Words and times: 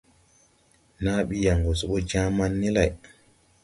Naa 1.03 1.21
bi 1.27 1.35
yaŋ 1.45 1.59
wɔ 1.65 1.71
se 1.79 1.85
bɔ 1.91 1.97
Jaaman 2.09 2.51
ni 2.61 2.67
lay. 2.75 2.91